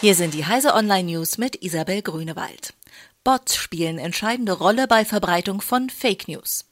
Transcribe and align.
Hier 0.00 0.14
sind 0.14 0.32
die 0.32 0.46
Heise 0.46 0.72
Online 0.72 1.12
News 1.12 1.36
mit 1.36 1.62
Isabel 1.62 2.00
Grünewald. 2.00 2.72
Bots 3.22 3.56
spielen 3.56 3.98
entscheidende 3.98 4.52
Rolle 4.52 4.88
bei 4.88 5.04
Verbreitung 5.04 5.60
von 5.60 5.90
Fake 5.90 6.26
News. 6.26 6.64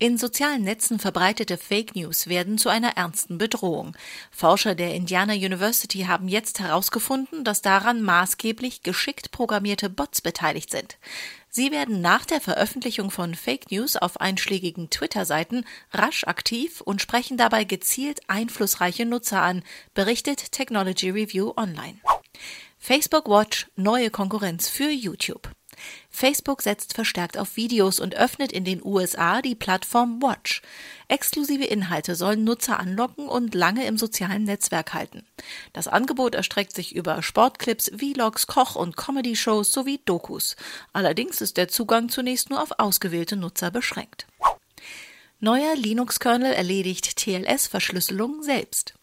In 0.00 0.18
sozialen 0.18 0.64
Netzen 0.64 0.98
verbreitete 0.98 1.58
Fake 1.58 1.94
News 1.94 2.26
werden 2.26 2.58
zu 2.58 2.70
einer 2.70 2.96
ernsten 2.96 3.38
Bedrohung. 3.38 3.96
Forscher 4.32 4.74
der 4.74 4.96
Indiana 4.96 5.34
University 5.34 6.06
haben 6.08 6.26
jetzt 6.26 6.58
herausgefunden, 6.58 7.44
dass 7.44 7.62
daran 7.62 8.02
maßgeblich 8.02 8.82
geschickt 8.82 9.30
programmierte 9.30 9.88
Bots 9.88 10.20
beteiligt 10.20 10.72
sind. 10.72 10.98
Sie 11.50 11.70
werden 11.70 12.00
nach 12.00 12.24
der 12.24 12.40
Veröffentlichung 12.40 13.12
von 13.12 13.36
Fake 13.36 13.70
News 13.70 13.94
auf 13.94 14.20
einschlägigen 14.20 14.90
Twitter-Seiten 14.90 15.64
rasch 15.92 16.24
aktiv 16.24 16.80
und 16.80 17.00
sprechen 17.00 17.36
dabei 17.36 17.62
gezielt 17.62 18.22
einflussreiche 18.26 19.06
Nutzer 19.06 19.40
an, 19.40 19.62
berichtet 19.94 20.50
Technology 20.50 21.10
Review 21.10 21.52
Online. 21.56 22.00
Facebook 22.84 23.28
Watch 23.28 23.68
neue 23.76 24.10
Konkurrenz 24.10 24.68
für 24.68 24.90
YouTube. 24.90 25.48
Facebook 26.10 26.62
setzt 26.62 26.94
verstärkt 26.94 27.38
auf 27.38 27.54
Videos 27.56 28.00
und 28.00 28.16
öffnet 28.16 28.50
in 28.50 28.64
den 28.64 28.84
USA 28.84 29.40
die 29.40 29.54
Plattform 29.54 30.20
Watch. 30.20 30.62
Exklusive 31.06 31.64
Inhalte 31.64 32.16
sollen 32.16 32.42
Nutzer 32.42 32.80
anlocken 32.80 33.28
und 33.28 33.54
lange 33.54 33.86
im 33.86 33.98
sozialen 33.98 34.42
Netzwerk 34.42 34.94
halten. 34.94 35.24
Das 35.72 35.86
Angebot 35.86 36.34
erstreckt 36.34 36.74
sich 36.74 36.92
über 36.92 37.22
Sportclips, 37.22 37.92
Vlogs, 37.96 38.48
Koch- 38.48 38.74
und 38.74 38.96
Comedy-Shows 38.96 39.70
sowie 39.70 40.00
Dokus. 40.04 40.56
Allerdings 40.92 41.40
ist 41.40 41.58
der 41.58 41.68
Zugang 41.68 42.08
zunächst 42.08 42.50
nur 42.50 42.60
auf 42.60 42.80
ausgewählte 42.80 43.36
Nutzer 43.36 43.70
beschränkt. 43.70 44.26
Neuer 45.38 45.76
Linux-Kernel 45.76 46.52
erledigt 46.52 47.16
TLS-Verschlüsselung 47.16 48.42
selbst. 48.42 48.94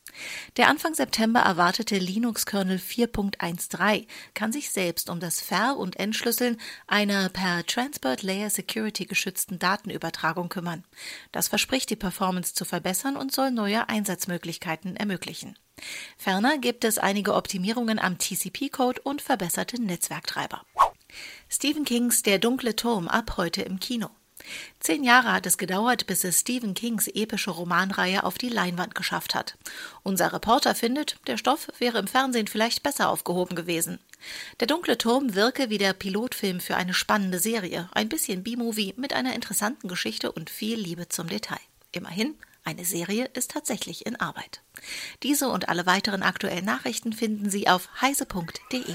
Der 0.58 0.68
Anfang 0.68 0.94
September 0.94 1.42
erwartete 1.42 1.98
Linux-Kernel 1.98 2.78
4.13 2.78 4.08
kann 4.34 4.52
sich 4.52 4.72
selbst 4.72 5.10
um 5.10 5.20
das 5.20 5.42
Ver- 5.42 5.78
und 5.78 5.98
Entschlüsseln 5.98 6.58
einer 6.88 7.30
per 7.30 7.66
Transport 7.66 8.24
Layer 8.24 8.50
Security 8.50 9.06
geschützten 9.06 9.60
Datenübertragung 9.60 10.50
kümmern. 10.50 10.84
Das 11.32 11.48
verspricht 11.48 11.90
die 11.90 11.96
Performance 11.96 12.54
zu 12.54 12.66
verbessern 12.66 13.16
und 13.18 13.32
soll 13.32 13.52
neue 13.52 13.90
Einsatzmöglichkeiten 13.90 14.96
ermöglichen. 14.96 15.58
Ferner 16.18 16.58
gibt 16.58 16.84
es 16.84 16.98
einige 16.98 17.36
Optimierungen 17.36 18.00
am 18.00 18.18
TCP-Code 18.18 19.02
und 19.02 19.22
verbesserte 19.22 19.82
Netzwerktreiber. 19.82 20.64
Stephen 21.48 21.86
Kings 21.86 22.22
Der 22.22 22.40
dunkle 22.40 22.76
Turm 22.76 23.08
ab 23.08 23.38
heute 23.38 23.62
im 23.62 23.80
Kino. 23.80 24.10
Zehn 24.80 25.04
Jahre 25.04 25.34
hat 25.34 25.46
es 25.46 25.58
gedauert, 25.58 26.08
bis 26.08 26.24
es 26.24 26.40
Stephen 26.40 26.74
Kings 26.74 27.08
epische 27.08 27.52
Romanreihe 27.52 28.24
auf 28.24 28.38
die 28.38 28.50
Leinwand 28.50 28.96
geschafft 28.96 29.36
hat. 29.36 29.58
Unser 30.04 30.34
Reporter 30.34 30.76
findet, 30.76 31.18
der 31.28 31.38
Stoff 31.38 31.68
wäre 31.80 32.00
im 32.00 32.08
Fernsehen 32.08 32.48
vielleicht 32.48 32.84
besser 32.84 33.10
aufgehoben 33.10 33.56
gewesen. 33.56 34.00
Der 34.60 34.68
dunkle 34.68 34.98
Turm 34.98 35.36
wirke 35.36 35.70
wie 35.70 35.78
der 35.78 35.94
Pilotfilm 35.94 36.60
für 36.60 36.76
eine 36.76 36.94
spannende 36.94 37.40
Serie, 37.40 37.90
ein 37.94 38.10
bisschen 38.10 38.44
B-Movie 38.44 38.94
mit 38.98 39.14
einer 39.14 39.36
interessanten 39.36 39.88
Geschichte 39.88 40.32
und 40.32 40.50
viel 40.50 40.78
Liebe 40.78 41.10
zum 41.10 41.28
Detail. 41.28 41.60
Immerhin, 41.92 42.36
eine 42.64 42.86
Serie 42.86 43.30
ist 43.34 43.52
tatsächlich 43.52 44.06
in 44.06 44.16
Arbeit. 44.18 44.62
Diese 45.24 45.50
und 45.50 45.70
alle 45.70 45.86
weiteren 45.86 46.24
aktuellen 46.24 46.66
Nachrichten 46.66 47.14
finden 47.14 47.50
Sie 47.50 47.68
auf 47.68 47.90
heise.de. 48.02 48.94